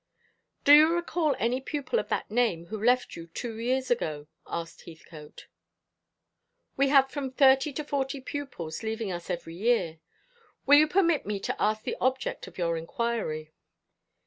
[0.63, 4.85] "Do you recall any pupil of that name who left you two years ago?" asked
[4.85, 5.45] Heathcote.
[6.75, 9.99] "We have from thirty to forty pupils leaving us every year.
[10.65, 13.53] Will you permit me to ask the object of your inquiry?"